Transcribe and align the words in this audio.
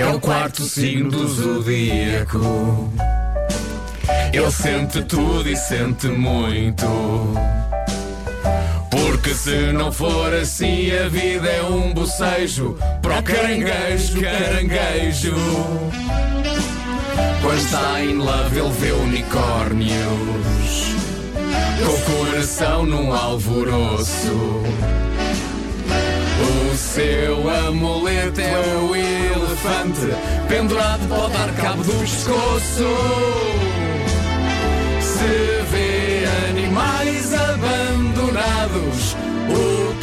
É 0.00 0.06
o 0.06 0.18
quarto 0.18 0.62
signo 0.62 1.10
do 1.10 1.28
zodíaco. 1.28 2.90
Ele 4.32 4.50
sente 4.50 5.02
tudo 5.02 5.46
e 5.46 5.54
sente 5.54 6.06
muito. 6.06 6.86
Porque 8.90 9.34
se 9.34 9.72
não 9.72 9.92
for 9.92 10.32
assim, 10.32 10.90
a 10.90 11.06
vida 11.06 11.46
é 11.46 11.62
um 11.64 11.92
bocejo 11.92 12.78
para 13.02 13.18
o 13.18 13.22
caranguejo, 13.22 14.22
caranguejo. 14.22 15.34
Quando 17.42 17.58
está 17.58 18.00
em 18.00 18.14
love, 18.14 18.58
ele 18.58 18.70
vê 18.70 18.92
unicórnios. 18.92 19.90
Com 21.84 21.92
o 21.92 22.24
coração 22.24 22.86
num 22.86 23.12
alvoroço. 23.12 24.62
O 26.40 26.74
seu 26.74 27.50
amuleto 27.50 28.40
é 28.40 28.58
o 28.78 28.96
elefante, 29.80 30.12
pendurado 30.48 31.08
pode 31.08 31.32
dar 31.32 31.52
cabo 31.54 31.82
do 31.82 31.92
pescoço. 31.92 32.84
Se 35.00 35.62
vê 35.70 36.24
animais 36.50 37.32
abandonados, 37.34 39.16
o 39.48 39.94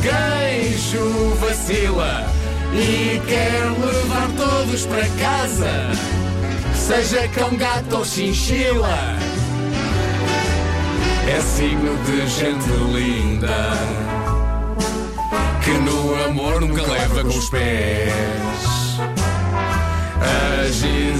caranguejo 0.00 1.34
vacila 1.40 2.26
e 2.74 3.20
quer 3.26 3.62
levar 3.84 4.28
todos 4.36 4.86
para 4.86 5.06
casa, 5.20 5.90
seja 6.74 7.28
cão, 7.28 7.54
gato 7.56 7.96
ou 7.98 8.04
chinchila. 8.04 9.18
É 11.28 11.40
signo 11.40 11.96
de 12.04 12.26
gente 12.26 12.68
linda 12.92 13.72
que 15.64 15.70
no 15.70 16.24
amor 16.24 16.60
nunca 16.60 16.82
leva 16.82 17.22
com 17.22 17.28
os 17.28 17.48
pés. 17.48 18.51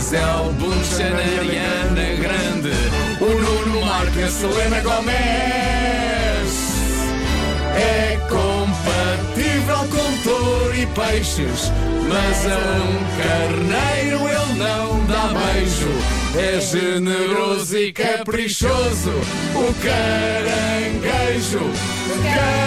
Gisele 0.03 0.53
Bunchen, 0.59 1.15
Ariana 1.15 2.07
Grande, 2.21 2.75
o 3.21 3.25
Nuno 3.25 3.87
Marco 3.87 4.19
e 4.19 4.25
a 4.25 4.29
Selena 4.29 4.81
Gomez. 4.81 5.13
É 7.77 8.19
compatível 8.29 9.79
com 9.89 10.17
touro 10.25 10.75
e 10.75 10.87
peixes, 10.87 11.71
mas 12.09 12.47
a 12.47 12.59
um 12.83 12.99
carneiro 13.23 14.27
ele 14.27 14.55
não 14.59 15.07
dá 15.07 15.29
beijo. 15.39 15.93
É 16.37 16.61
generoso 16.61 17.79
e 17.79 17.93
caprichoso, 17.93 19.13
o 19.55 19.73
caranguejo, 19.85 21.61
caranguejo. 21.61 22.62